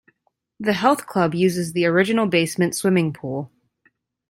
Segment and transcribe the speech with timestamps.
[0.59, 3.51] The health club uses the original basement swimming pool.